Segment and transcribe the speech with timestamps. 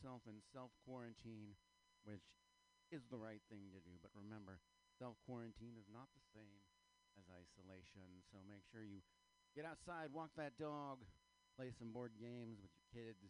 [0.00, 1.52] in self quarantine,
[2.08, 2.24] which
[2.88, 4.00] is the right thing to do.
[4.00, 4.64] But remember,
[4.96, 6.64] self quarantine is not the same
[7.20, 8.24] as isolation.
[8.32, 9.04] So make sure you
[9.52, 11.04] get outside, walk that dog,
[11.60, 13.20] play some board games with your kids,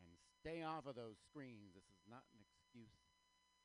[0.00, 0.08] and
[0.40, 1.76] stay off of those screens.
[1.76, 2.96] This is not an excuse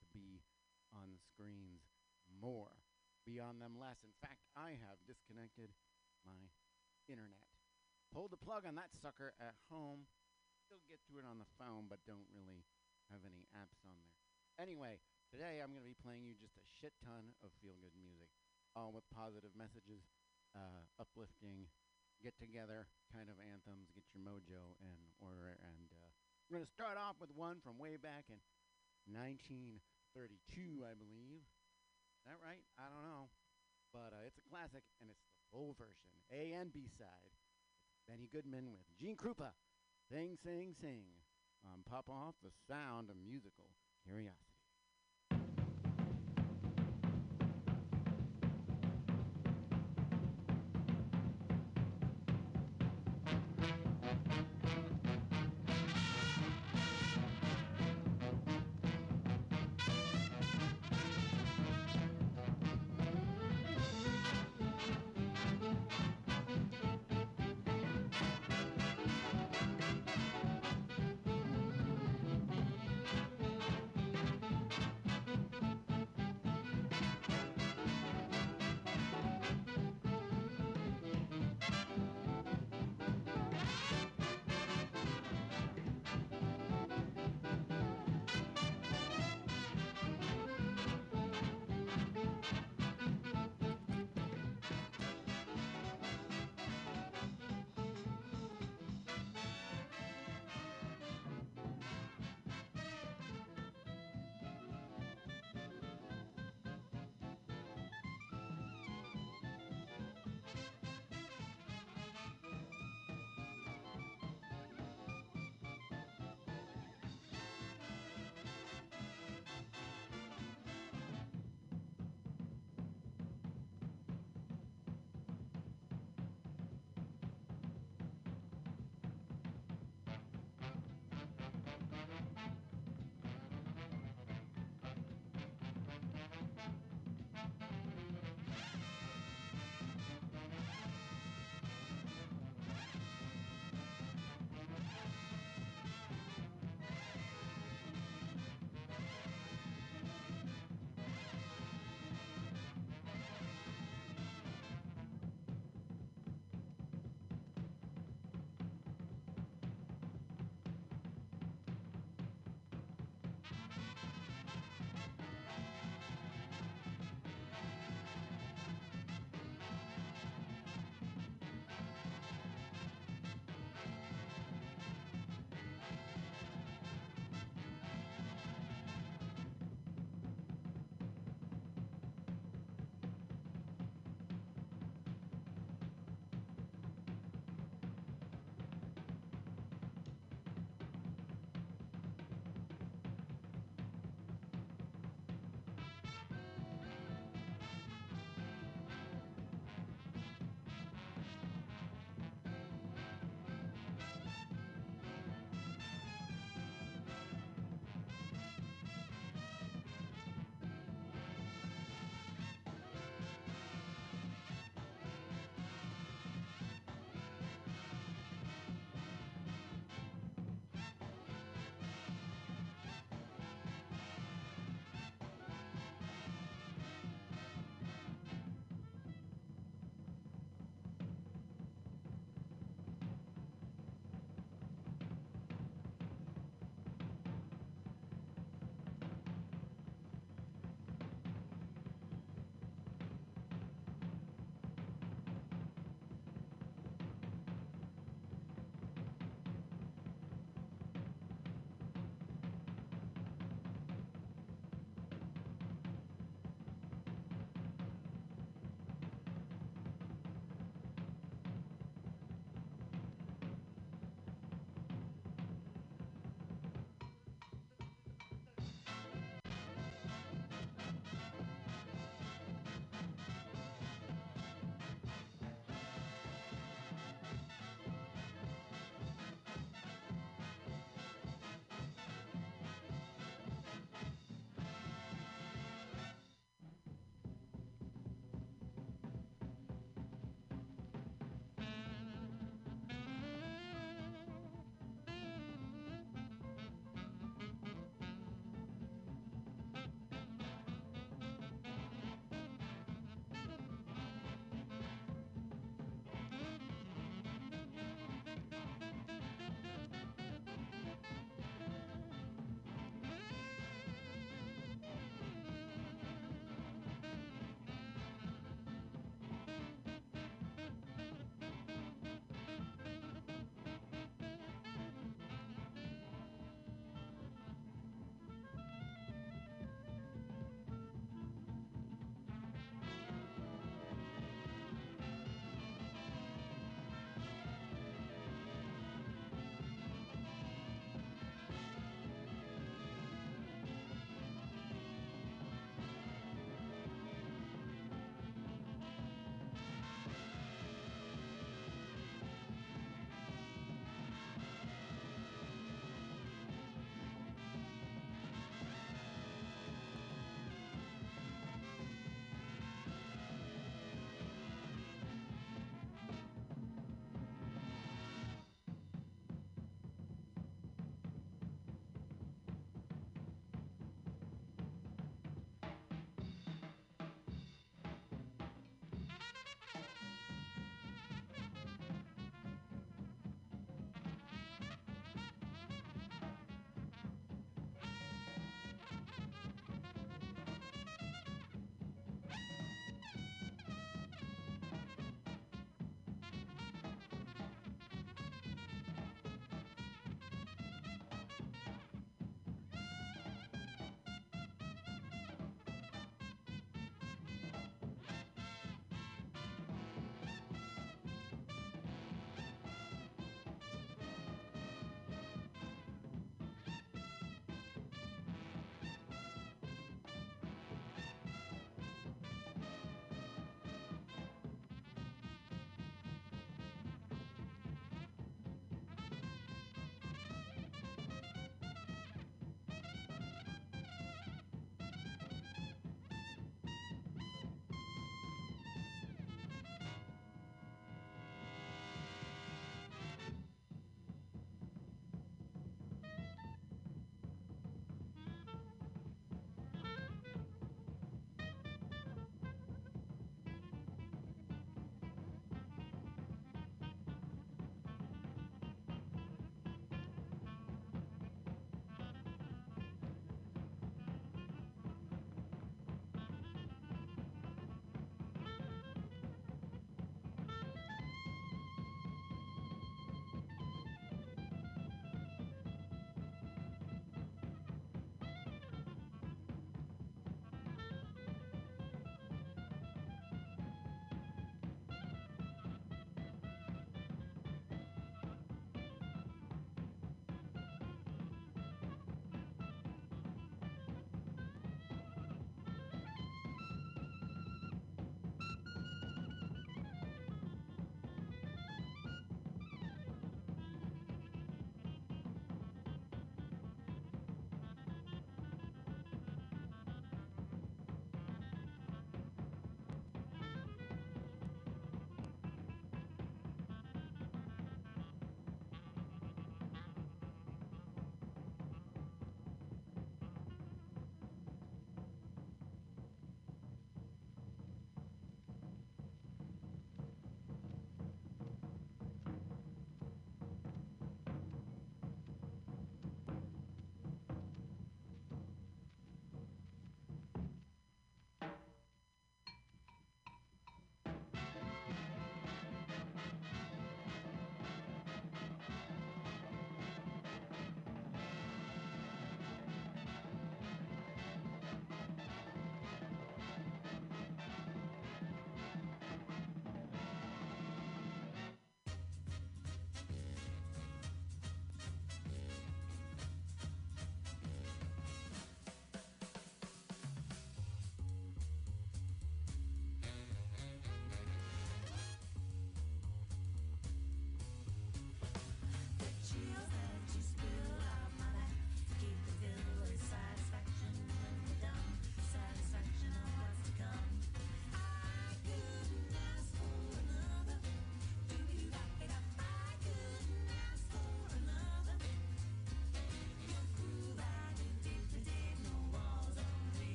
[0.00, 0.44] to be
[0.92, 1.80] on the screens
[2.28, 2.84] more,
[3.24, 4.04] be on them less.
[4.04, 5.72] In fact, I have disconnected
[6.28, 6.52] my
[7.08, 7.48] internet.
[8.12, 10.06] Pulled the plug on that sucker at home.
[10.64, 12.64] Still get to it on the phone, but don't really
[13.12, 14.16] have any apps on there.
[14.56, 14.96] Anyway,
[15.28, 18.32] today I'm going to be playing you just a shit ton of feel good music,
[18.72, 20.00] all with positive messages,
[20.56, 21.68] uh, uplifting,
[22.24, 25.52] get together kind of anthems, get your mojo in order.
[25.60, 26.08] And uh,
[26.48, 28.40] we're going to start off with one from way back in
[29.12, 31.44] 1932, I believe.
[31.44, 32.64] Is that right?
[32.80, 33.28] I don't know.
[33.92, 37.36] But uh, it's a classic, and it's the full version, A and B side.
[38.08, 39.52] Benny Goodman with Gene Krupa.
[40.10, 41.04] Sing, sing, sing.
[41.64, 43.70] Um, pop off the sound of musical
[44.04, 44.53] curiosity.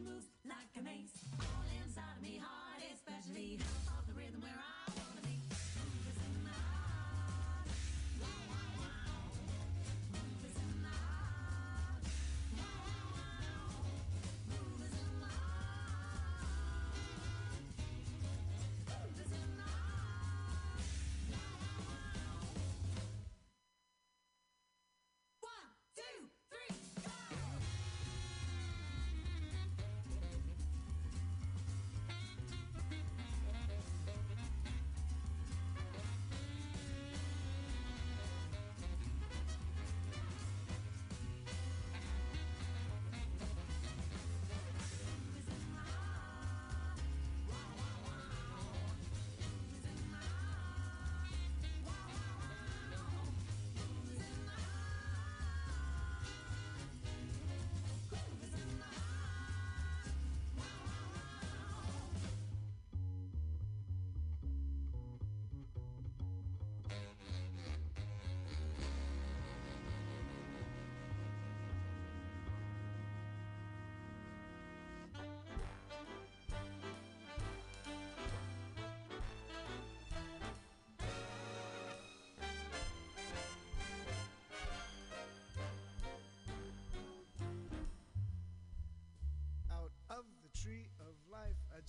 [0.00, 0.29] smooth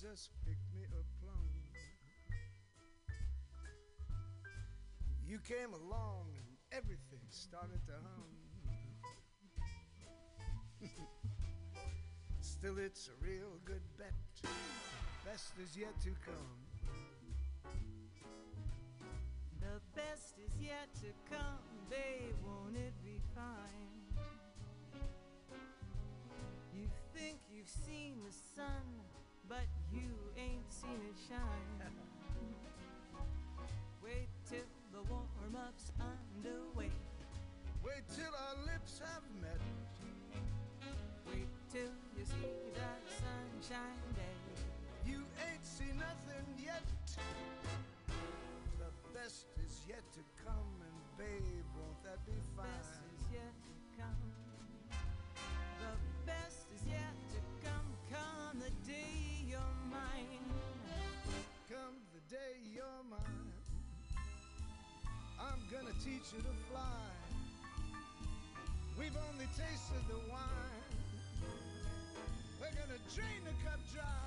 [0.01, 1.45] just picked me a plum.
[5.23, 8.25] You came along and everything started to hum.
[12.39, 14.13] Still, it's a real good bet.
[15.23, 16.65] Best is yet to come.
[19.59, 22.93] The best is yet to come, babe, won't it
[34.03, 34.59] Wait till
[34.91, 36.91] the warm-up's underway.
[37.85, 39.61] Wait till our lips have met.
[41.27, 45.09] Wait till you see that sunshine day.
[45.09, 46.83] You ain't seen nothing yet.
[48.77, 51.60] The best is yet to come, and babe,
[66.03, 67.11] teach you to fly.
[68.97, 70.97] We've only tasted the wine.
[72.59, 74.20] We're gonna drain the cup dry.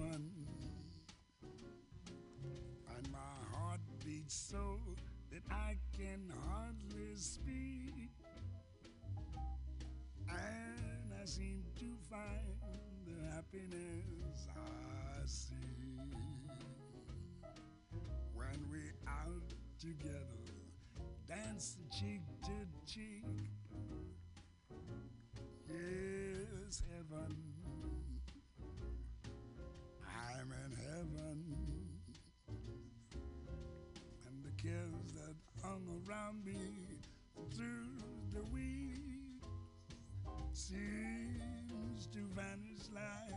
[0.00, 0.30] Heaven,
[2.96, 3.18] and my
[3.52, 4.78] heart beats so
[5.30, 8.10] that I can hardly speak.
[10.28, 12.56] And I seem to find
[13.06, 15.54] the happiness I see
[18.34, 20.26] when we're out together,
[21.26, 23.24] dancing cheek to cheek.
[40.60, 43.34] Seems to vanish like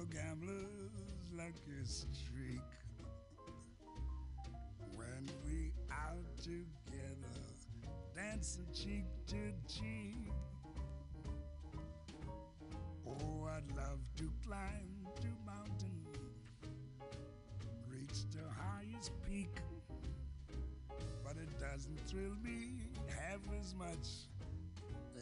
[0.00, 1.02] a gambler's
[1.36, 2.60] lucky streak.
[4.94, 7.42] When we out together,
[8.14, 10.30] dancing cheek to cheek.
[13.08, 16.06] Oh, I'd love to climb to mountain,
[17.88, 19.58] reach the highest peak,
[21.24, 24.25] but it doesn't thrill me half as much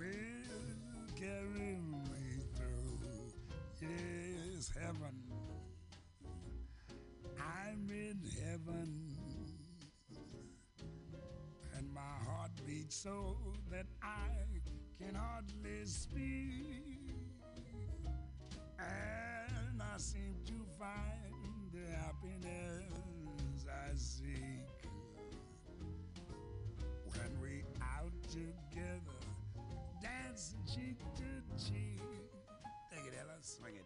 [0.00, 2.98] will carry me through.
[3.82, 5.16] Yes, heaven.
[7.38, 9.16] I'm in heaven.
[11.76, 13.36] And my heart beats so
[13.70, 14.30] that I
[14.98, 17.14] can hardly speak.
[18.78, 20.29] And I see
[31.68, 33.84] noite, ela sonha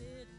[0.00, 0.33] it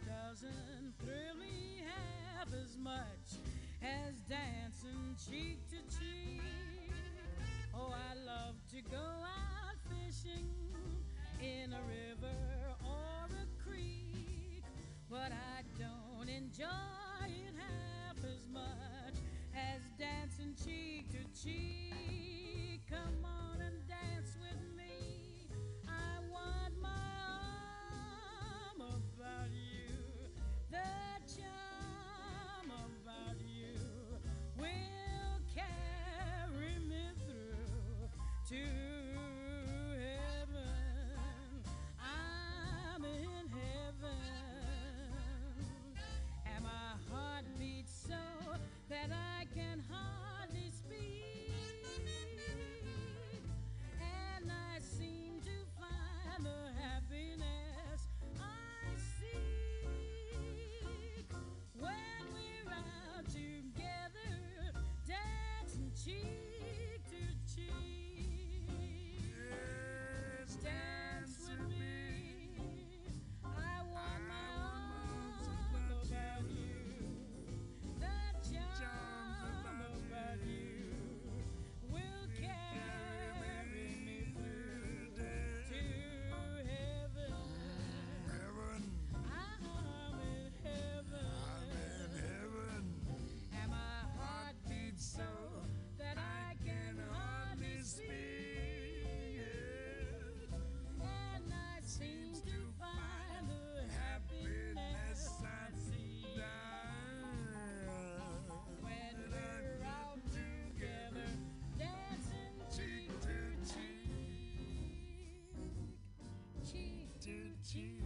[117.76, 118.05] you.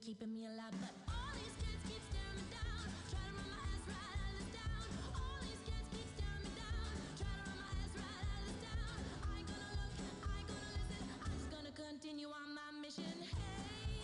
[0.00, 0.72] Keeping me alive.
[0.80, 2.88] But all these kids keep staring me down.
[3.12, 4.86] Try to run my ass right out of this town.
[5.12, 6.88] All these kids keep staring me down.
[7.20, 8.96] Try to run my ass right out of this town.
[9.20, 9.92] I ain't gonna look,
[10.24, 11.02] I ain't gonna listen.
[11.20, 13.12] I'm just gonna continue on my mission.
[13.28, 14.00] Hey,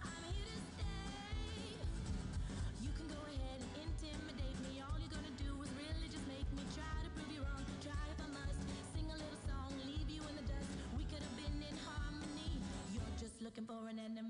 [0.00, 1.76] I'm here to stay.
[2.80, 4.80] You can go ahead and intimidate me.
[4.80, 7.60] All you're gonna do is really just make me try to prove you wrong.
[7.84, 8.64] Try if I must.
[8.96, 10.72] Sing a little song, leave you in the dust.
[10.96, 12.64] We could have been in harmony.
[12.96, 14.23] You're just looking for an enemy.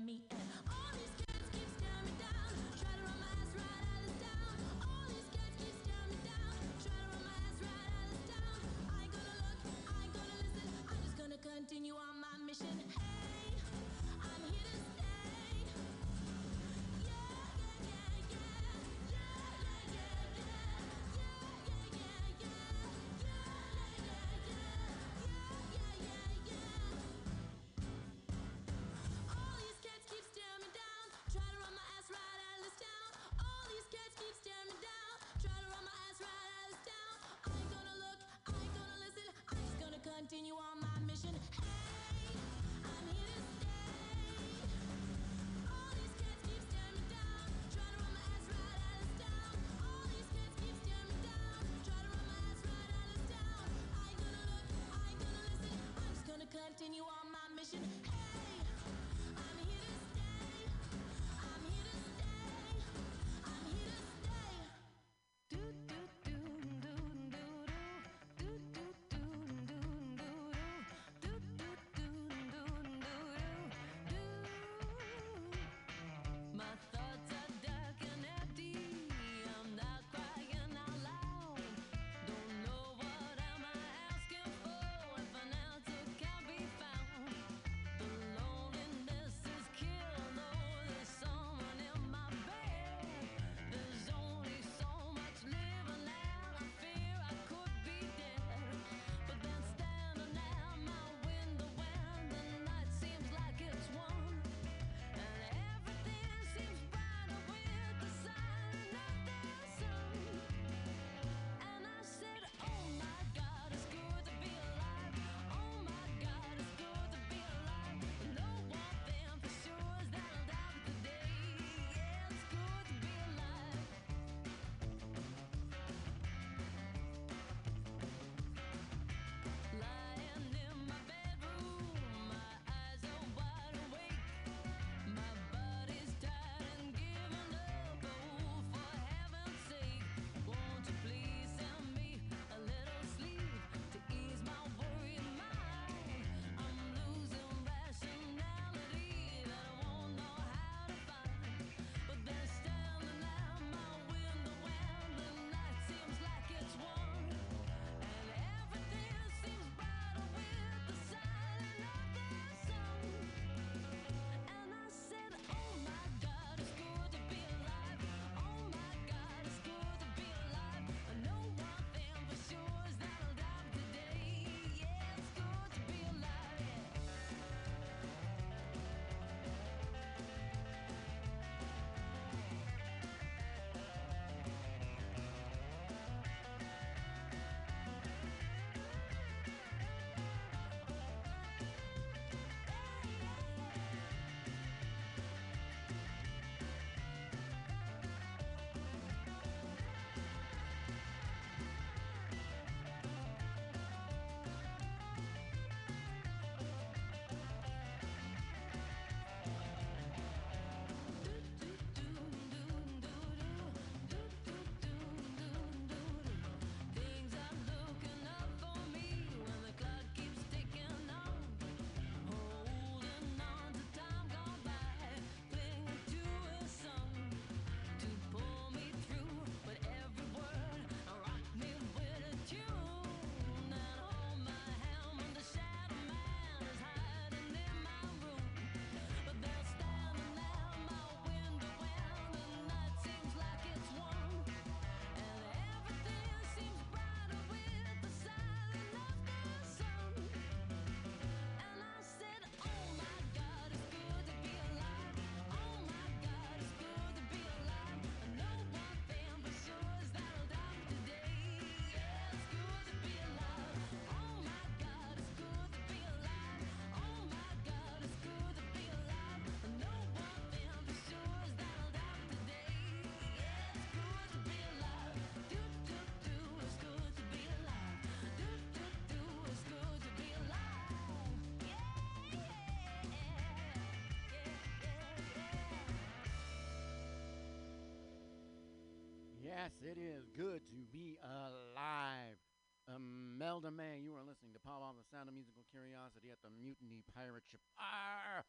[289.65, 292.37] Yes, it is good to be alive.
[292.85, 296.37] Um, Melda May, you are listening to Pop Off the Sound of Musical Curiosity at
[296.45, 298.45] the Mutiny Pirate Ship R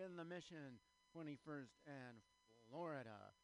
[0.00, 0.80] in the Mission,
[1.12, 3.36] 21st and Florida.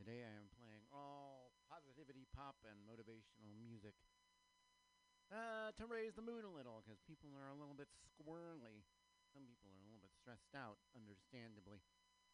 [0.00, 3.92] Today I am playing all positivity pop and motivational music
[5.28, 8.88] uh, to raise the mood a little because people are a little bit squirrely.
[9.36, 11.84] Some people are a little bit stressed out, understandably.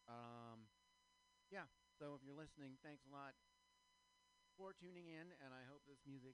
[0.06, 0.70] Um,
[1.50, 1.66] yeah,
[1.98, 3.34] so if you're listening, thanks a lot
[4.64, 6.32] for tuning in, and I hope this music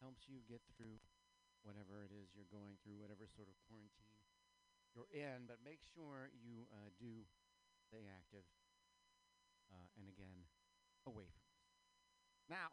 [0.00, 0.96] helps you get through
[1.60, 4.16] whatever it is you're going through, whatever sort of quarantine
[4.96, 5.44] you're in.
[5.44, 7.28] But make sure you uh, do
[7.84, 8.48] stay active,
[9.68, 10.48] uh, and again,
[11.04, 11.68] away from us.
[12.48, 12.72] Now,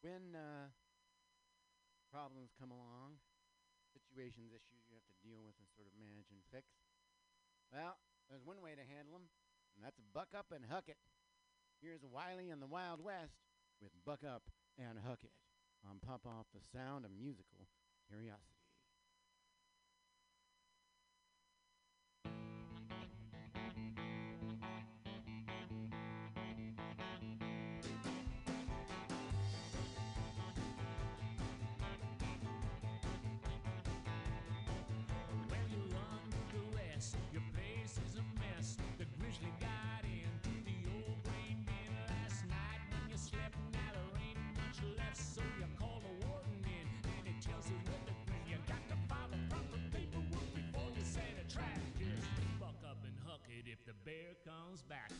[0.00, 0.72] when uh,
[2.08, 3.20] problems come along,
[3.92, 6.64] situations, issues you have to deal with and sort of manage and fix,
[7.68, 8.00] well,
[8.32, 9.28] there's one way to handle them,
[9.76, 10.96] and that's buck up and huck it.
[11.84, 13.36] Here's Wiley and the Wild West
[13.80, 14.42] with Buck Up
[14.78, 15.32] and Huck It
[15.88, 17.68] on Pop Off the Sound of Musical
[18.08, 18.55] Curiosity.
[53.86, 55.12] The bear comes back.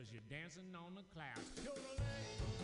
[0.00, 2.59] Cause you're dancing on the clouds.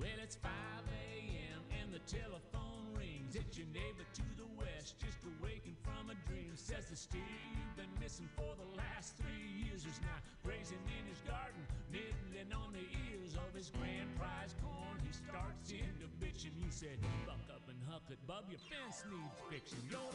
[0.00, 1.60] Well, it's 5 a.m.
[1.78, 3.38] and the telephone rings.
[3.38, 6.50] It's your neighbor to the west, just awakened from a dream.
[6.58, 7.22] Says the steer
[7.54, 11.62] you've been missing for the last three years is now grazing in his garden,
[11.94, 14.98] nibbling on the ears of his grand prize corn.
[15.06, 16.58] He starts into bitching.
[16.58, 18.50] He said, Buck up and huck it, bub.
[18.50, 19.78] Your fence needs fixing.
[19.94, 20.10] Woo,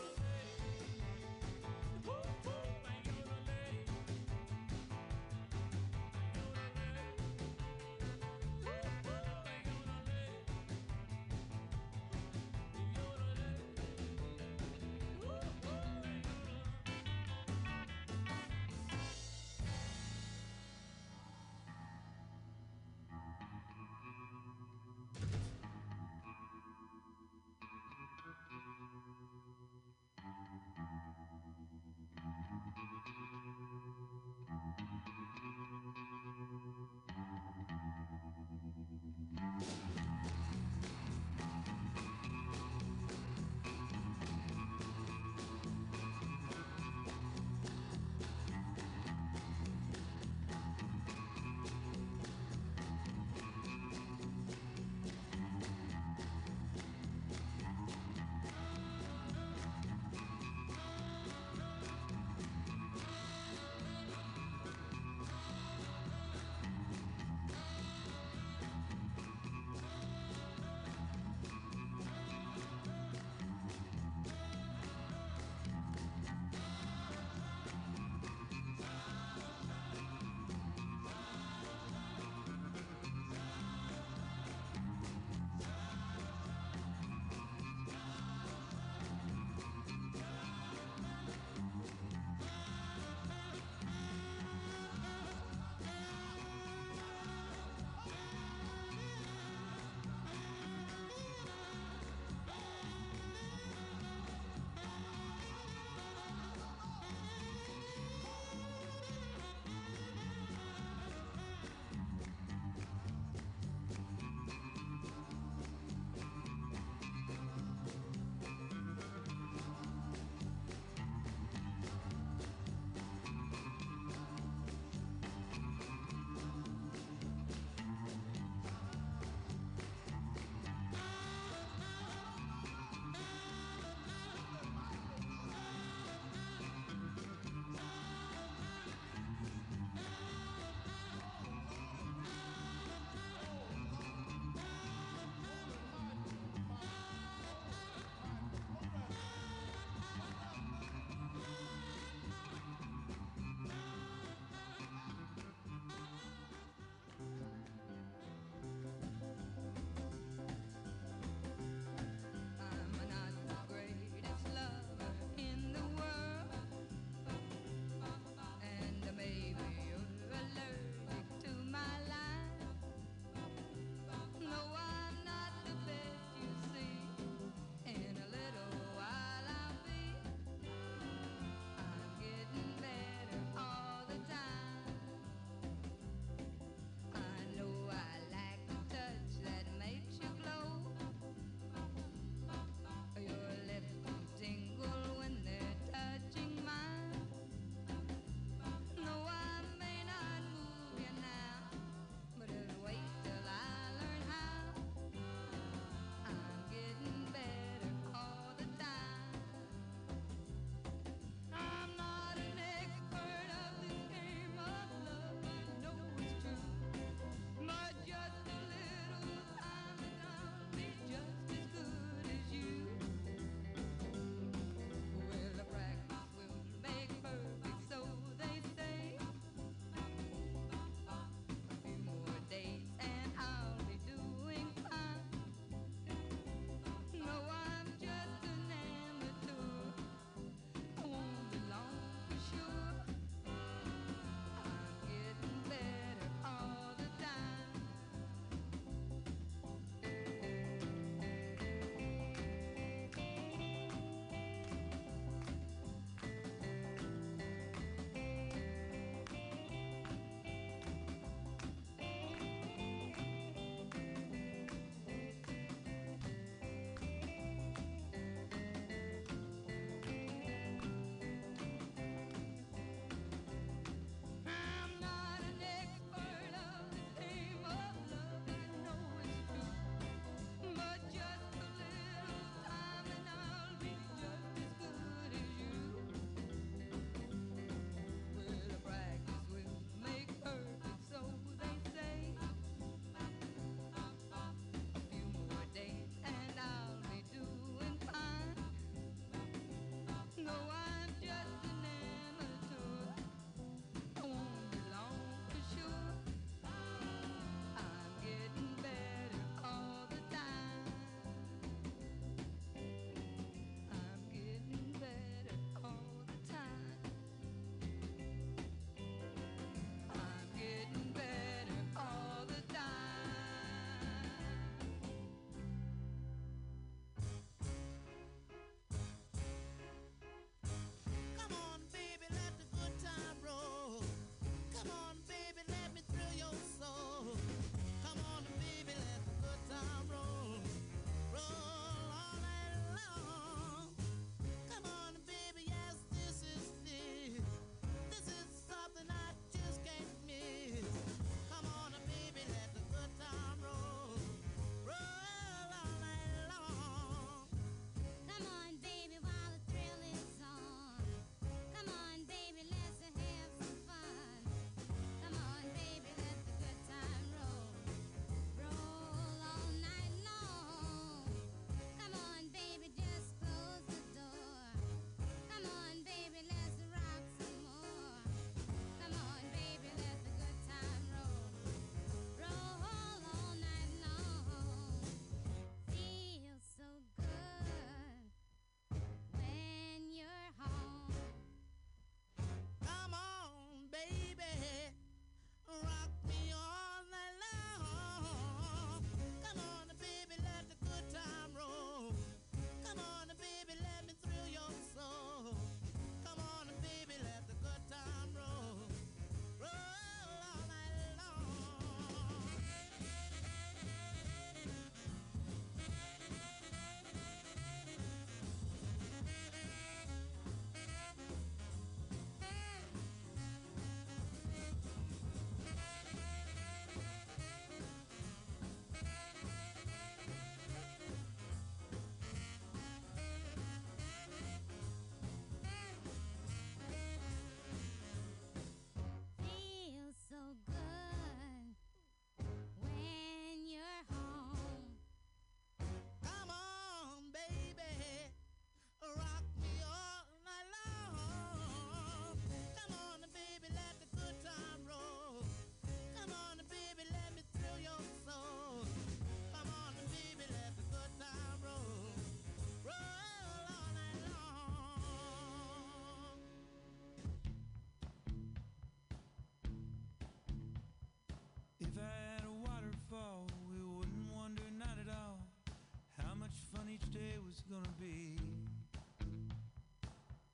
[477.50, 478.38] was gonna be.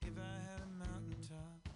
[0.02, 1.68] If I had a mountaintop,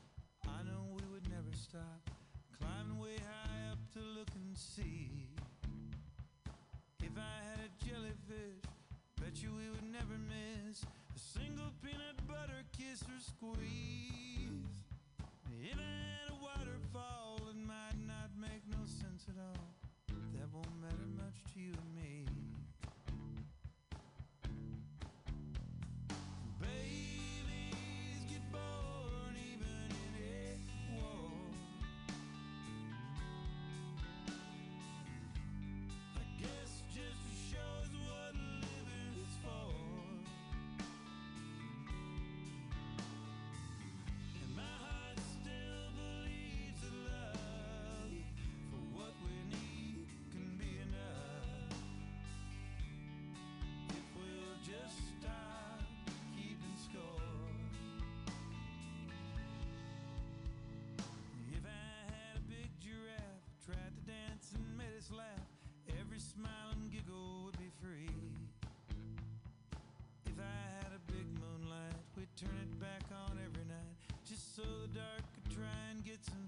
[0.47, 2.09] I know we would never stop.
[2.57, 5.28] Climbing way high up to look and see.
[7.03, 8.63] If I had a jellyfish,
[9.20, 13.89] bet you we would never miss a single peanut butter kiss or squeeze.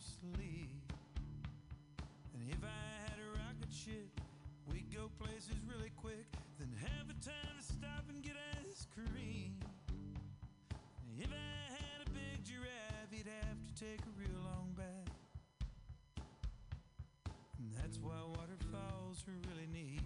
[0.02, 0.92] Sleep.
[2.34, 4.10] And if I had a rocket ship,
[4.72, 6.26] we'd go places really quick,
[6.58, 8.34] then have the time to stop and get
[8.66, 9.54] ice cream.
[11.20, 15.14] If I had a big giraffe, he'd have to take a real long bath.
[17.60, 20.01] And that's why waterfalls are really neat.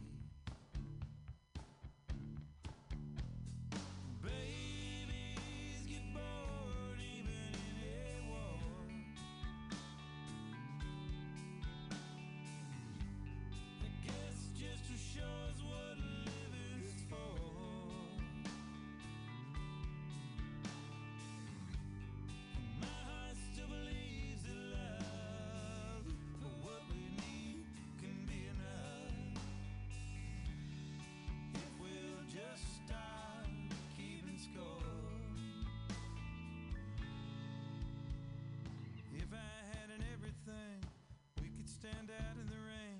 [41.86, 42.98] Stand out in the rain,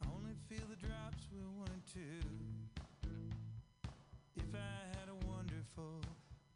[0.00, 2.08] I only feel the drops we wanted to.
[4.36, 6.00] If I had a wonderful,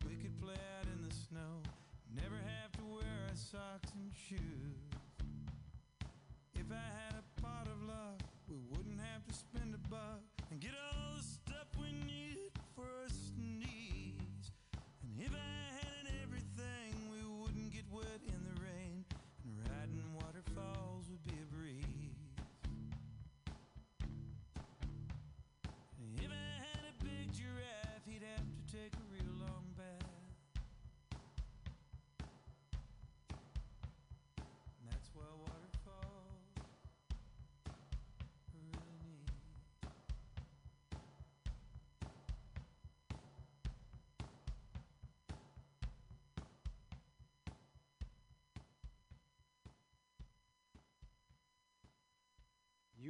[0.09, 1.61] we could play out in the snow,
[2.15, 4.56] never have to wear our socks and shoes.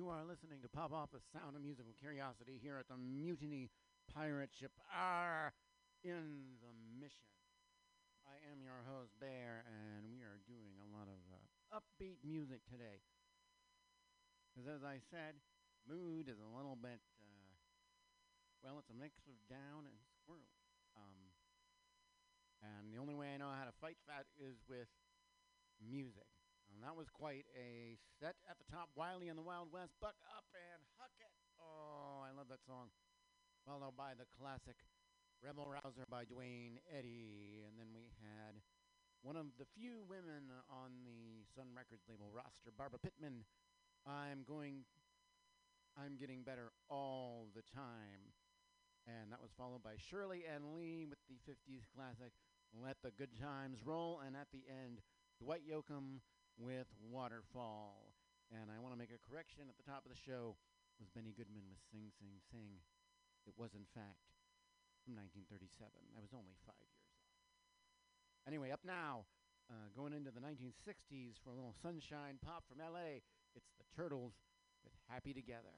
[0.06, 3.74] You are listening to Pop Off the Sound of Musical Curiosity here at the Mutiny
[4.06, 5.50] Pirate Ship R
[6.06, 7.26] in the Mission.
[8.22, 12.62] I am your host, Bear, and we are doing a lot of uh, upbeat music
[12.70, 13.02] today.
[14.54, 15.42] Because as I said,
[15.90, 17.50] mood is a little bit, uh,
[18.62, 20.70] well, it's a mix of down and squirrely.
[20.94, 21.34] Um,
[22.62, 24.86] and the only way I know how to fight that is with
[25.82, 26.30] music.
[26.72, 28.90] And that was quite a set at the top.
[28.94, 31.32] Wiley and the Wild West, Buck Up and Huck It.
[31.60, 32.90] Oh, I love that song.
[33.64, 34.76] Followed by the classic
[35.42, 37.64] Rebel Rouser by Duane Eddy.
[37.66, 38.60] And then we had
[39.22, 43.42] one of the few women on the Sun Records label roster, Barbara Pittman.
[44.06, 44.86] I'm going,
[45.98, 48.34] I'm getting better all the time.
[49.06, 52.34] And that was followed by Shirley and Lee with the 50s classic,
[52.74, 54.20] Let the Good Times Roll.
[54.24, 54.98] And at the end,
[55.42, 56.22] Dwight Yoakam
[56.58, 58.16] with Waterfall.
[58.50, 60.56] And I want to make a correction at the top of the show
[60.98, 62.80] was Benny Goodman with Sing Sing Sing.
[63.44, 64.32] It was in fact
[65.04, 65.92] from 1937.
[66.16, 67.20] I was only five years old.
[68.48, 69.28] Anyway, up now,
[69.68, 73.20] uh, going into the 1960s for a little sunshine pop from LA.
[73.54, 74.34] It's the Turtles
[74.84, 75.74] with Happy Together.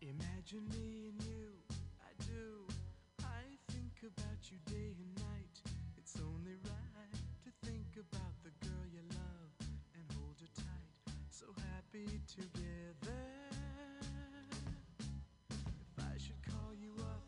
[0.00, 1.37] Imagine me and you,
[12.06, 13.18] be together.
[15.50, 17.24] If I should call you up,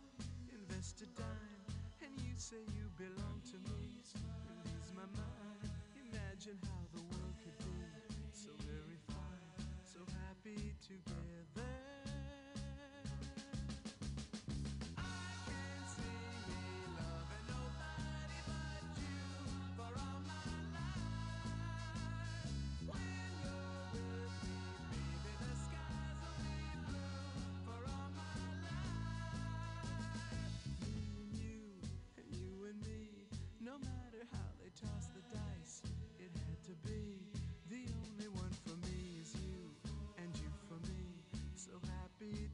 [0.48, 1.66] invest a dime,
[2.02, 3.98] and you say you belong to me,
[4.46, 5.70] release my mind.
[5.96, 7.82] Imagine how the world could be
[8.32, 11.19] so very fine, so happy together.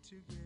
[0.03, 0.46] together.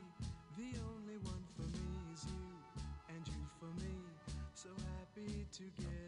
[5.27, 6.00] happy together.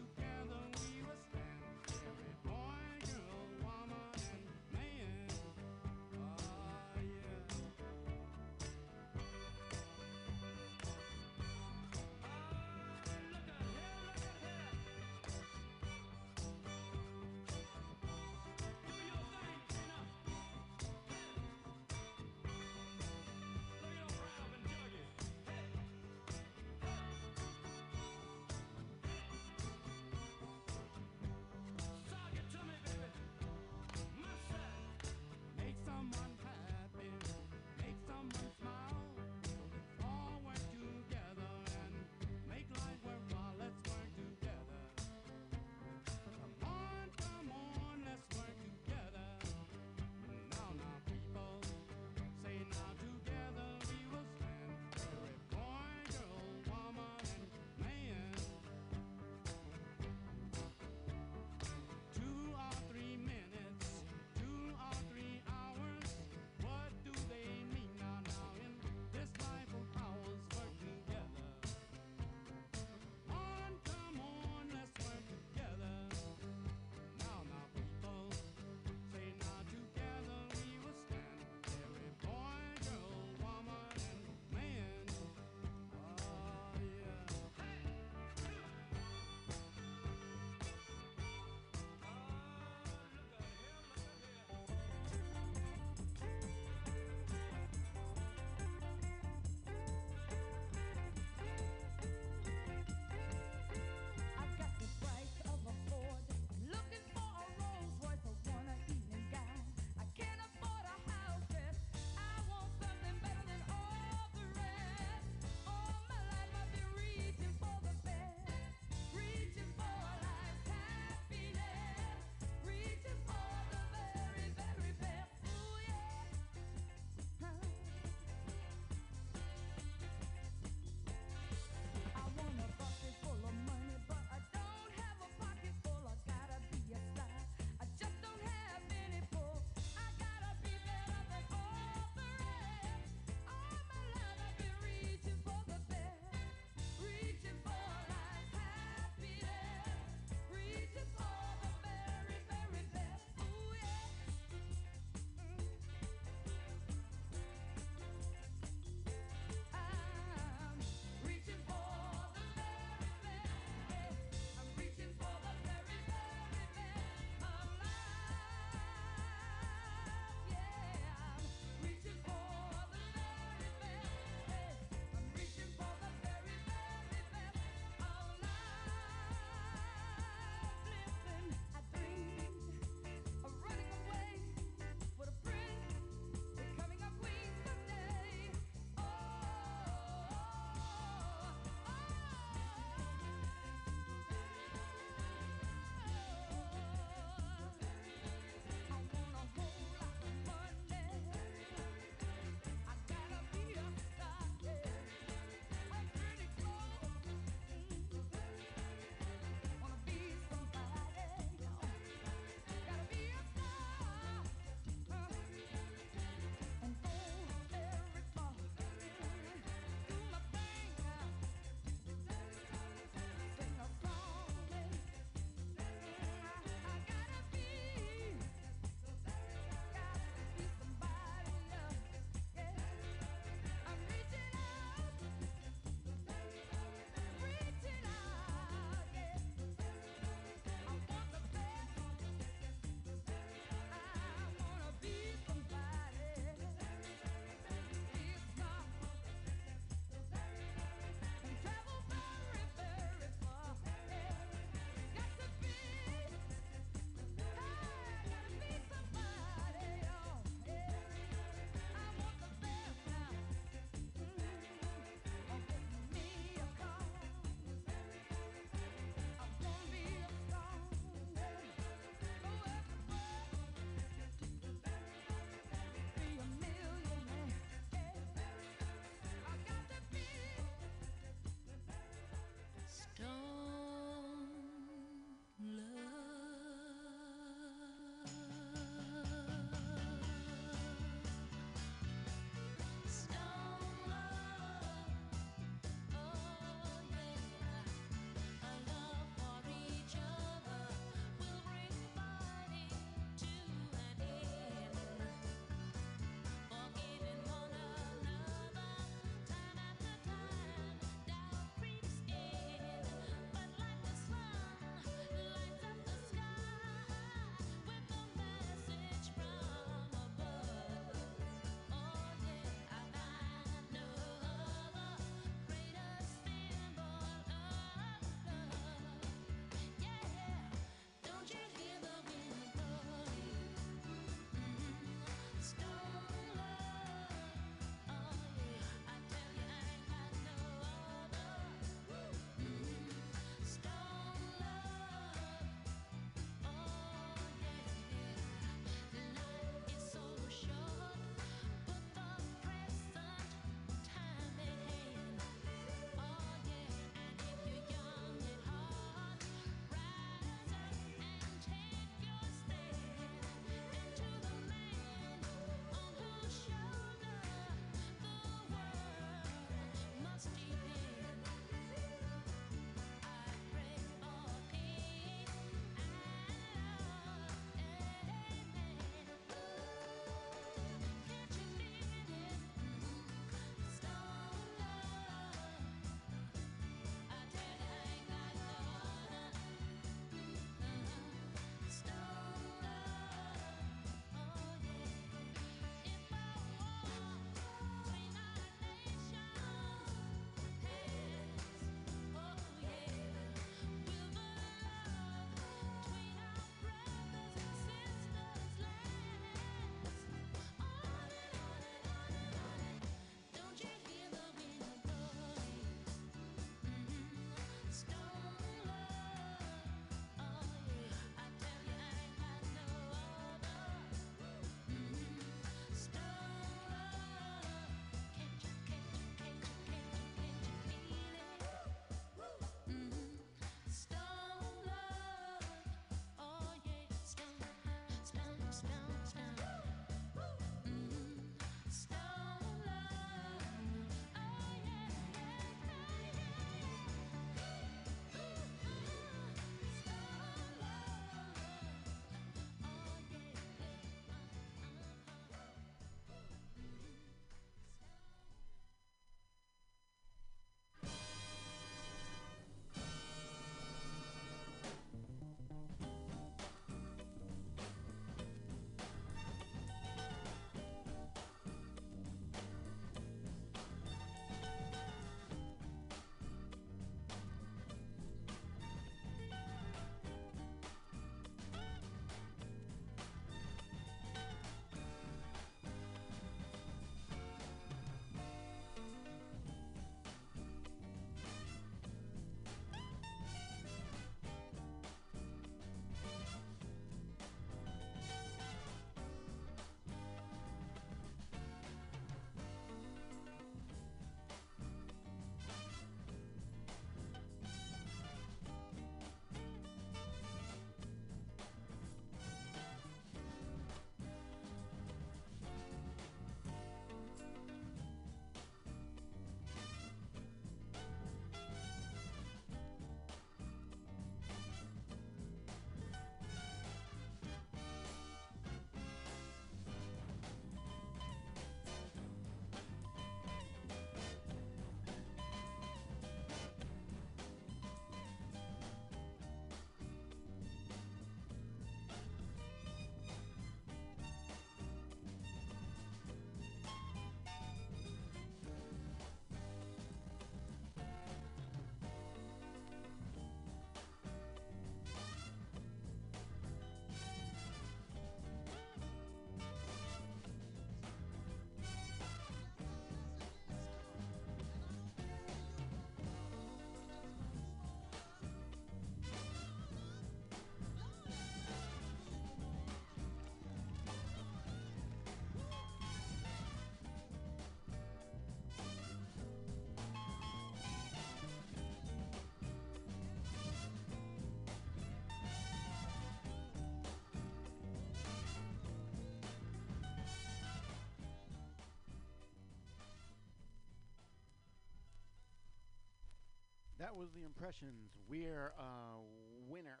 [597.04, 598.16] That was the impressions.
[598.32, 599.20] We're a
[599.68, 600.00] winner.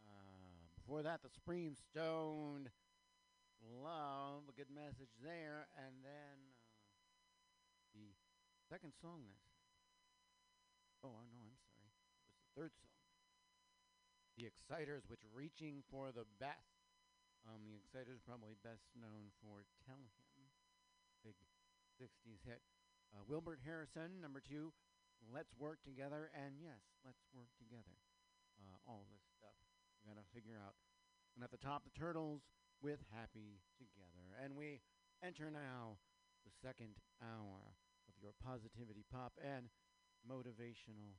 [0.00, 2.72] Uh, before that, the Supreme Stoned
[3.60, 5.68] Love, a good message there.
[5.76, 7.20] And then uh,
[7.92, 8.08] the
[8.72, 9.44] second song this.
[11.04, 11.92] Oh, I know, I'm sorry.
[11.92, 12.96] It was the third song.
[14.40, 16.88] The Exciters, which reaching for the best.
[17.44, 20.08] Um, the Exciters probably best known for Tell
[20.40, 20.48] Him,
[21.20, 21.36] big
[22.00, 22.64] 60s hit.
[23.12, 24.72] Uh, Wilbert Harrison, number two,
[25.30, 27.94] Let's Work Together, and yes, Let's Work Together.
[28.58, 29.54] Uh, all this stuff
[30.02, 30.74] we gotta figure out.
[31.34, 32.42] And at the top, the Turtles
[32.82, 34.34] with Happy Together.
[34.42, 34.82] And we
[35.22, 36.02] enter now
[36.44, 37.78] the second hour
[38.10, 39.70] of your positivity pop and
[40.26, 41.14] motivational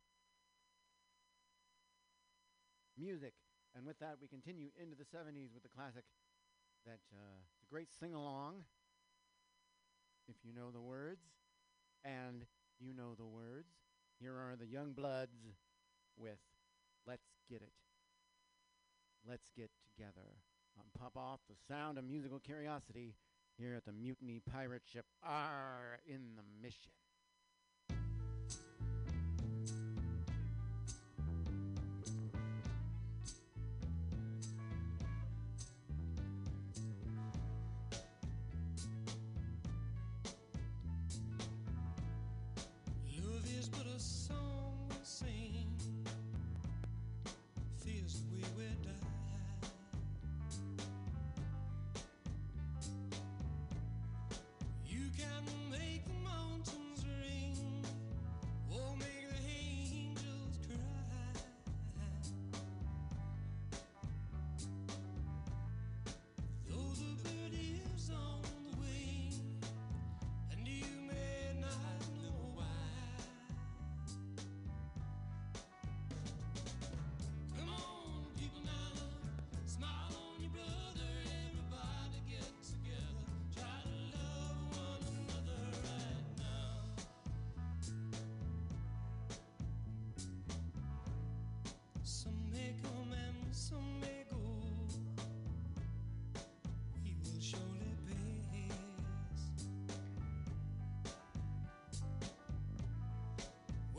[2.97, 3.33] music.
[3.75, 6.03] And with that, we continue into the 70s with the classic
[6.85, 7.41] that uh,
[7.71, 8.63] great sing along,
[10.27, 11.23] if you know the words,
[12.03, 12.45] and
[12.79, 13.82] you know the words.
[14.23, 15.35] Here are the Youngbloods
[16.17, 16.39] with
[17.05, 17.73] Let's Get It.
[19.27, 20.37] Let's Get Together.
[20.77, 23.15] Um, pop off the sound of musical curiosity
[23.57, 26.93] here at the Mutiny Pirate Ship R in the mission.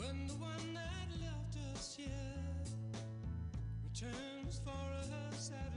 [0.07, 2.09] When the one that left us here
[3.85, 5.74] returns for us at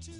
[0.00, 0.16] Just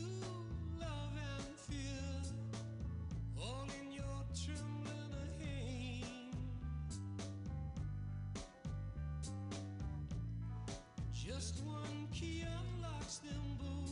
[11.64, 13.89] one key unlocks them both.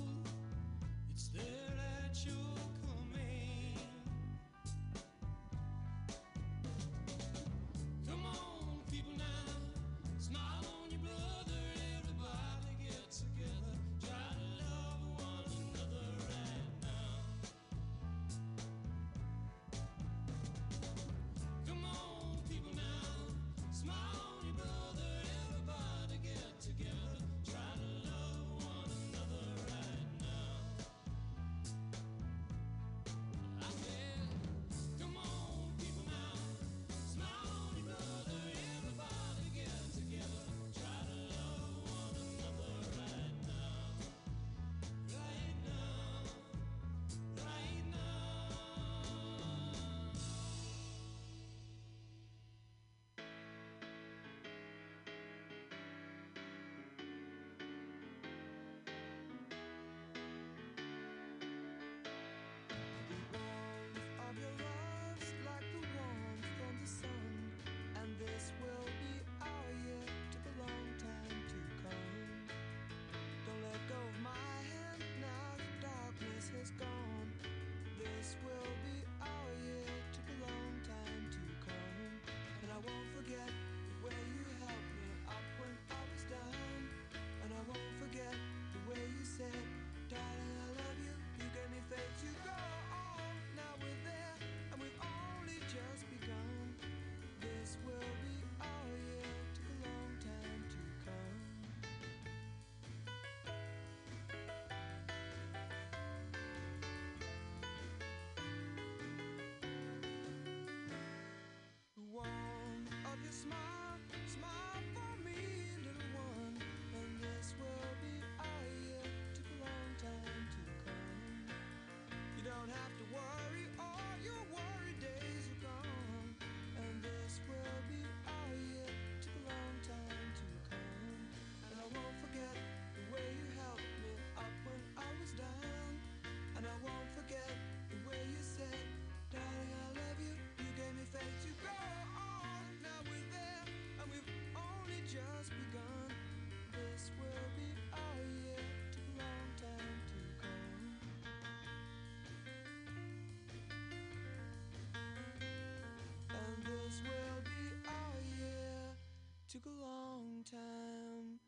[159.68, 161.40] a long time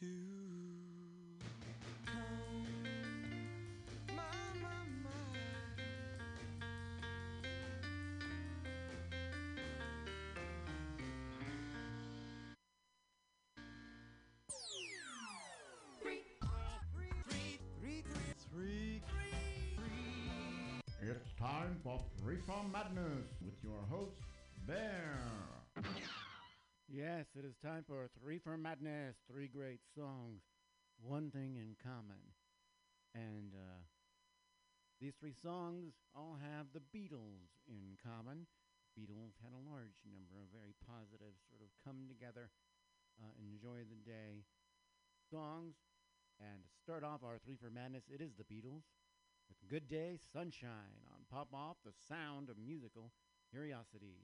[0.00, 0.06] to
[2.06, 2.66] come.
[4.08, 4.22] My,
[4.62, 4.68] my,
[5.04, 5.10] my.
[21.00, 22.38] It's time for Free
[22.72, 24.20] Madness with your host,
[24.66, 25.57] Bear.
[26.98, 29.22] Yes, it is time for Three for Madness.
[29.30, 30.42] Three great songs,
[30.98, 32.18] one thing in common.
[33.14, 33.86] And uh,
[34.98, 38.50] these three songs all have the Beatles in common.
[38.98, 42.50] Beatles had a large number of very positive, sort of come together,
[43.22, 44.42] uh, enjoy the day
[45.30, 45.78] songs.
[46.42, 48.90] And to start off our Three for Madness, it is the Beatles
[49.46, 53.14] with Good Day, Sunshine on Pop Off, the sound of musical
[53.54, 54.18] curiosity.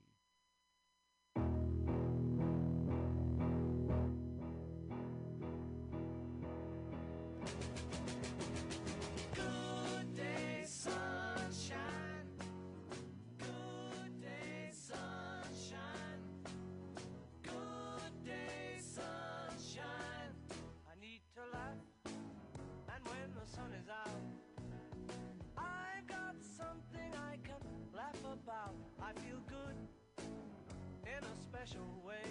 [31.64, 32.30] Special way.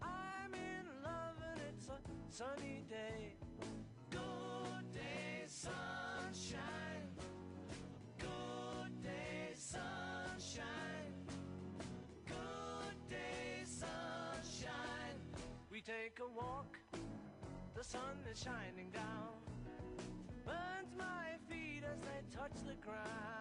[0.00, 1.98] I'm in love, and it's a
[2.28, 3.34] sunny day.
[4.10, 6.60] Good day, sunshine.
[8.18, 11.14] Good day, sunshine.
[12.26, 15.18] Good day, sunshine.
[15.68, 16.78] We take a walk,
[17.74, 19.34] the sun is shining down.
[20.46, 23.39] Burns my feet as they touch the ground.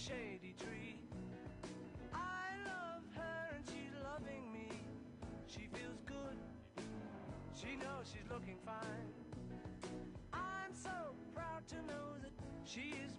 [0.00, 0.98] Shady tree.
[2.14, 4.68] I love her and she's loving me.
[5.46, 6.38] She feels good.
[7.54, 9.12] She knows she's looking fine.
[10.32, 12.32] I'm so proud to know that
[12.64, 13.12] she is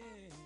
[0.00, 0.39] yeah.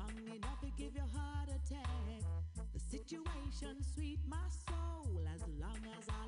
[0.00, 1.86] strong enough to give you a heart attack.
[2.72, 4.36] The situation sweet my
[4.68, 6.19] soul as long as I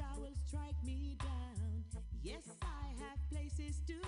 [0.00, 1.84] Jah will strike me down.
[2.24, 4.00] Yes, I have places to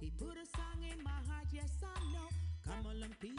[0.00, 2.28] He put a song in my heart, yes I know.
[2.64, 3.35] Come on, Lumpy.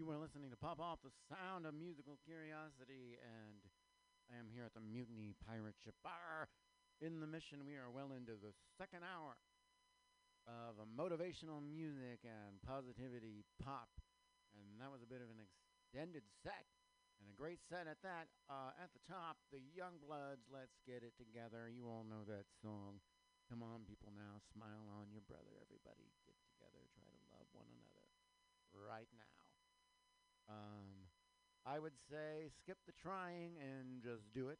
[0.00, 3.60] Listening to Pop Off the Sound of Musical Curiosity, and
[4.32, 6.48] I am here at the Mutiny Pirate Ship Bar
[7.04, 7.68] in the Mission.
[7.68, 9.36] We are well into the second hour
[10.48, 13.92] of a motivational music and positivity pop,
[14.56, 16.64] and that was a bit of an extended set
[17.20, 18.32] and a great set at that.
[18.48, 23.04] Uh, at the top, the Youngbloods, "Let's Get It Together." You all know that song.
[23.52, 25.60] Come on, people, now smile on your brother.
[25.60, 26.88] Everybody, get together.
[26.96, 28.08] Try to love one another
[28.72, 29.39] right now.
[30.50, 31.06] Um,
[31.62, 34.58] I would say skip the trying and just do it.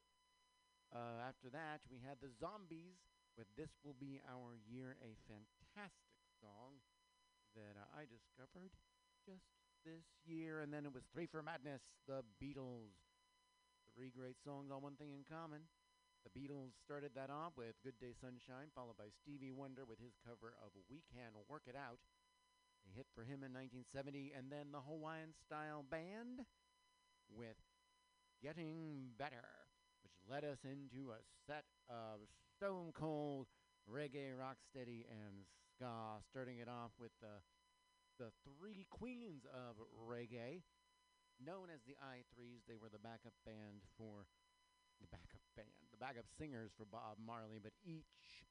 [0.94, 3.02] Uh, after that, we had the Zombies
[3.34, 6.78] with "This Will Be Our Year," a fantastic song
[7.58, 8.70] that uh, I discovered
[9.26, 9.50] just
[9.82, 10.62] this year.
[10.62, 12.94] And then it was Three for Madness, the Beatles.
[13.94, 15.66] Three great songs, all one thing in common.
[16.22, 20.14] The Beatles started that off with Good Day Sunshine, followed by Stevie Wonder with his
[20.20, 21.98] cover of We Can Work It Out.
[22.88, 26.46] A hit for him in 1970, and then the Hawaiian Style Band
[27.28, 27.60] with
[28.42, 29.68] Getting Better,
[30.02, 32.24] which led us into a set of
[32.56, 33.46] stone cold
[33.88, 35.44] reggae, rocksteady, and
[35.74, 37.42] ska, starting it off with the
[38.18, 40.60] the three queens of reggae,
[41.40, 42.68] known as the I-Threes.
[42.68, 44.28] They were the backup band for
[45.00, 48.44] the backup band, the backup singers for Bob Marley, but each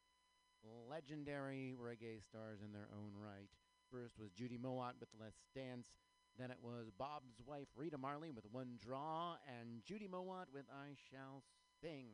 [0.89, 3.53] legendary reggae stars in their own right.
[3.91, 5.89] First was Judy Mowatt with Let's Dance.
[6.37, 10.93] Then it was Bob's wife Rita Marley with One Draw, and Judy Mowatt with I
[11.09, 11.41] Shall
[11.81, 12.13] Sing.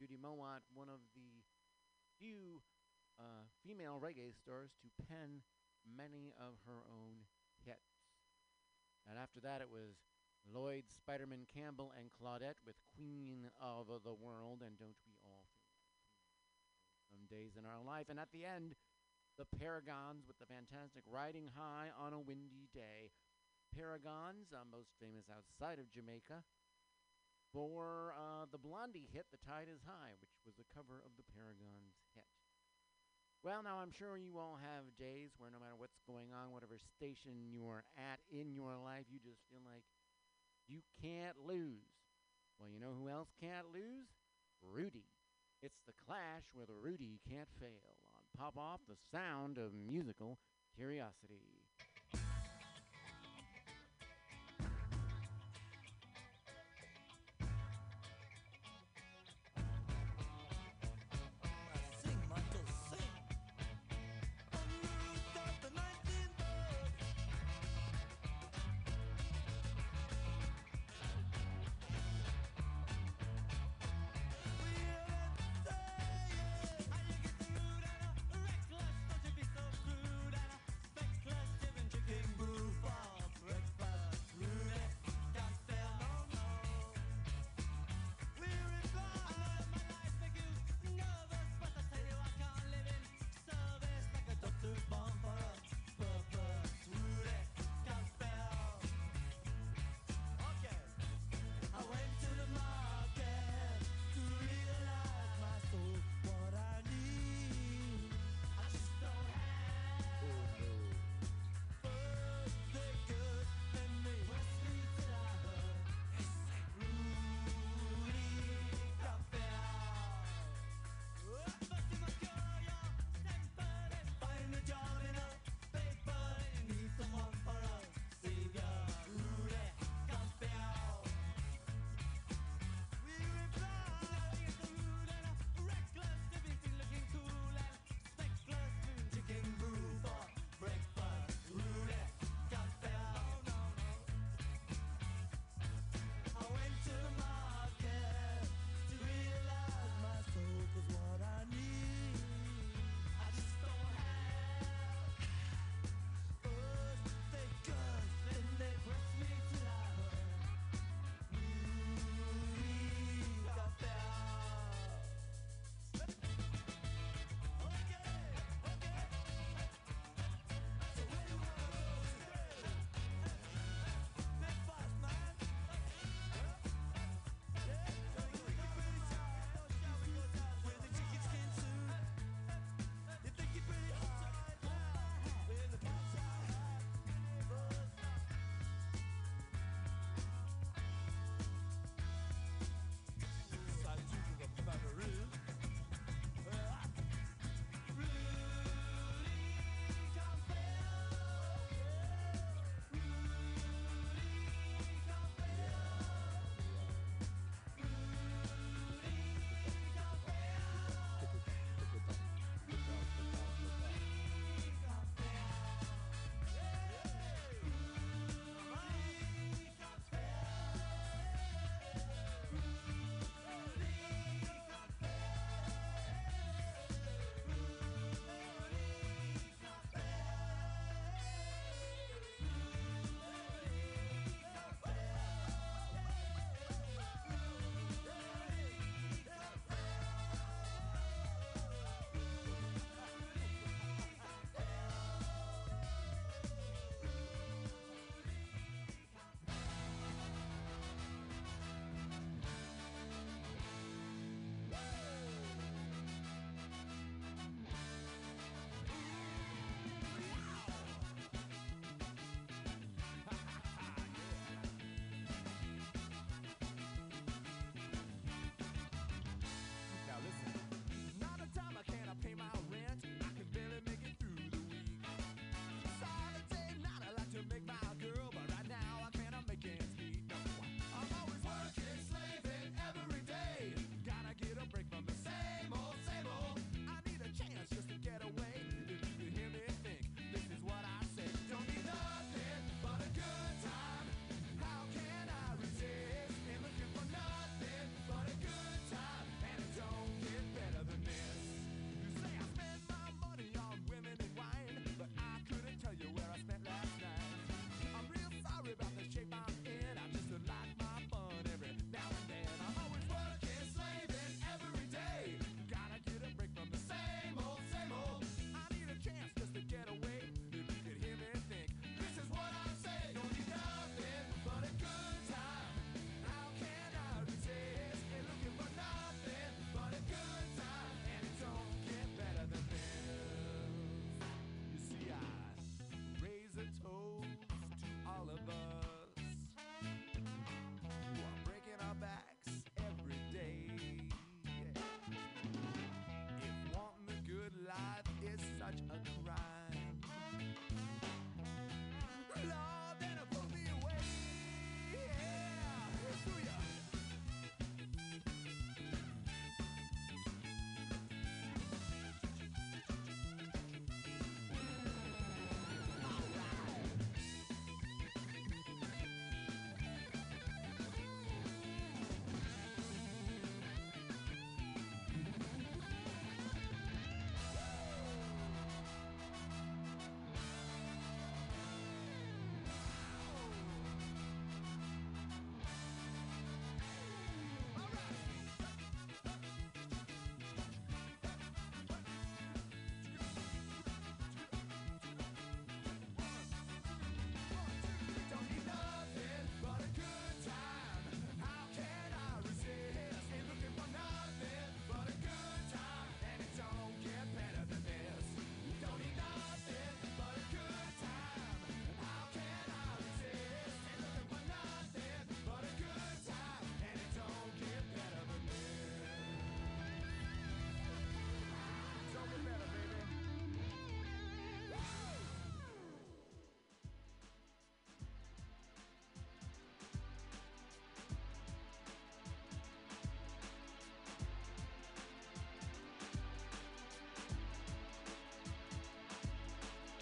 [0.00, 1.44] Judy Mowatt, one of the
[2.18, 2.62] few
[3.20, 5.44] uh, female reggae stars to pen
[5.84, 7.28] many of her own
[7.60, 8.08] hits.
[9.04, 10.00] And after that, it was
[10.48, 15.76] Lloyd Spiderman Campbell and Claudette with Queen of the World, and don't we all feel
[17.12, 18.06] some days in our life?
[18.08, 18.76] And at the end,
[19.40, 23.08] the Paragons with the fantastic Riding High on a Windy Day.
[23.72, 26.44] Paragons, uh, most famous outside of Jamaica,
[27.48, 31.24] for uh, the Blondie hit The Tide is High, which was a cover of the
[31.32, 32.28] Paragons hit.
[33.40, 36.76] Well, now I'm sure you all have days where no matter what's going on, whatever
[36.76, 39.88] station you are at in your life, you just feel like
[40.68, 41.88] you can't lose.
[42.60, 44.12] Well, you know who else can't lose?
[44.60, 45.08] Rudy.
[45.64, 47.99] It's the Clash with Rudy Can't Fail
[48.36, 50.38] Pop Off the Sound of Musical
[50.76, 51.59] Curiosity.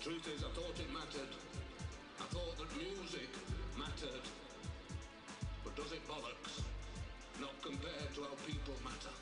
[0.08, 1.32] Truth is, I thought it mattered.
[2.18, 3.28] I thought that music
[3.76, 4.24] mattered.
[5.62, 6.64] But does it bollocks?
[7.38, 9.17] Not compared to how people matter.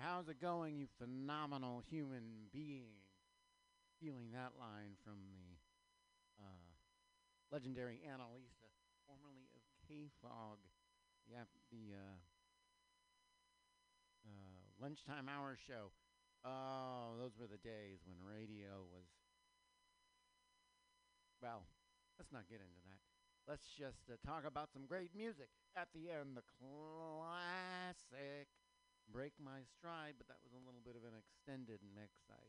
[0.00, 3.04] How's it going, you phenomenal human being?
[4.00, 5.56] Feeling that line from the
[6.40, 6.68] uh,
[7.52, 8.68] legendary Annalisa,
[9.06, 10.58] formerly of K Fog.
[11.28, 12.16] Yeah, the uh,
[14.24, 15.92] uh, lunchtime hour show.
[16.44, 19.08] Oh, those were the days when radio was.
[21.42, 21.66] Well,
[22.18, 23.00] let's not get into that.
[23.48, 25.48] Let's just uh, talk about some great music.
[25.76, 28.48] At the end, the classic
[29.10, 32.42] Break My Stride, but that was a little bit of an extended mix I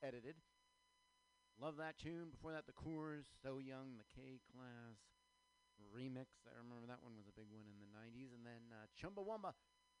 [0.00, 0.38] edited.
[1.60, 2.32] Love that tune.
[2.32, 5.00] Before that, the Corrs, So Young, the K-Klass
[5.92, 6.48] remix.
[6.48, 8.32] I remember that one was a big one in the 90s.
[8.32, 9.52] And then uh, Chumbawamba,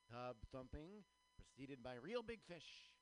[0.08, 1.04] Tub Thumping,
[1.36, 2.96] preceded by Reel Big Fish,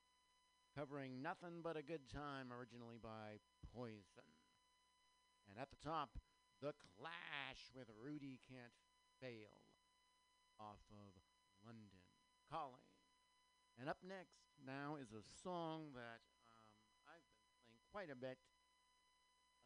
[0.74, 3.38] covering Nothing But a Good Time, originally by
[3.70, 4.26] Poison.
[5.46, 6.18] And at the top,
[6.58, 8.74] The Clash with Rudy Can't
[9.22, 9.54] Fail,
[10.58, 11.14] off of
[11.62, 12.07] London
[12.48, 12.88] Calling.
[13.76, 16.64] And up next now is a song that um,
[17.04, 18.40] I've been playing quite a bit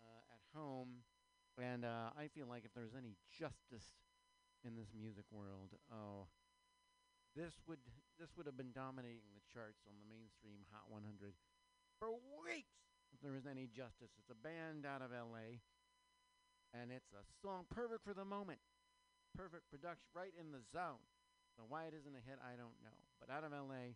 [0.02, 1.06] uh, at home,
[1.54, 3.86] and uh, I feel like if there's any justice
[4.66, 6.26] in this music world, oh,
[7.38, 7.78] this would
[8.18, 11.38] this would have been dominating the charts on the mainstream Hot 100
[12.02, 12.82] for weeks.
[13.14, 15.62] If there was any justice, it's a band out of L.A.
[16.74, 18.58] and it's a song perfect for the moment,
[19.38, 21.11] perfect production, right in the zone.
[21.56, 22.96] So why it isn't a hit, I don't know.
[23.20, 23.94] But out of L.A.,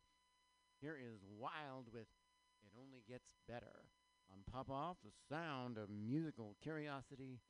[0.81, 2.07] here is Wild with
[2.63, 3.89] "It Only Gets Better"
[4.31, 7.41] on Pop Off, the sound of musical curiosity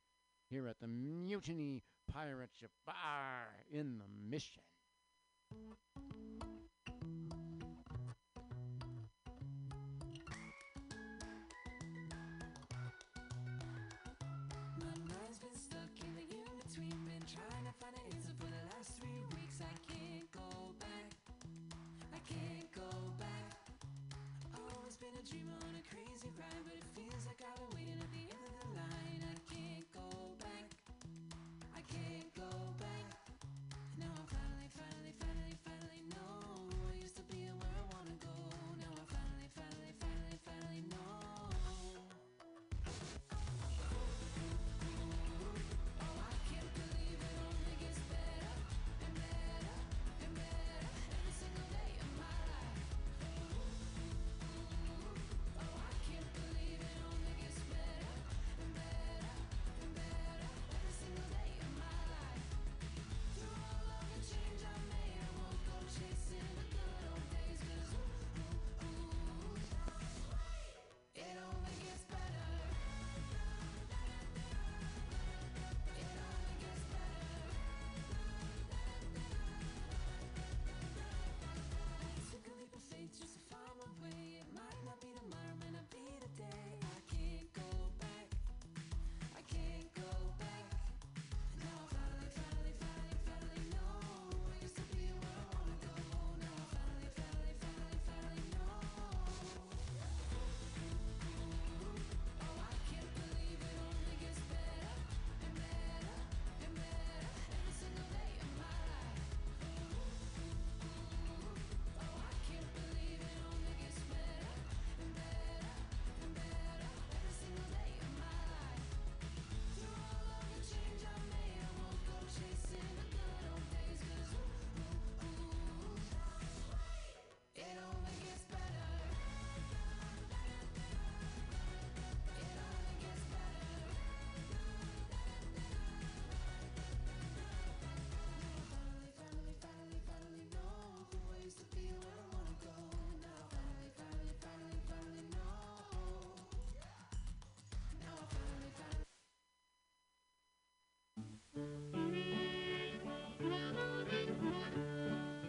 [0.49, 4.63] here at the Mutiny Pirate Ship Bar in the Mission.
[14.79, 17.66] My mind's been stuck in the in-between Been trying
[25.17, 26.86] a dreamer on a crazy ride But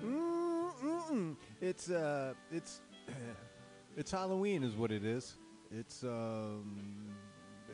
[0.05, 1.37] Mm-mm.
[1.61, 2.81] It's uh, it's
[3.97, 5.37] it's Halloween, is what it is.
[5.71, 7.15] It's um,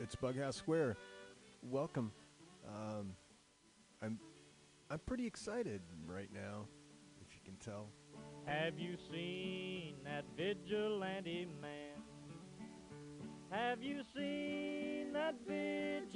[0.01, 0.97] it's Bughouse Square.
[1.63, 2.11] Welcome.
[2.67, 3.13] Um,
[4.01, 4.19] I'm
[4.89, 6.67] I'm pretty excited right now,
[7.21, 7.87] if you can tell.
[8.45, 12.03] Have you seen that vigilante man?
[13.49, 16.05] Have you seen that vigilante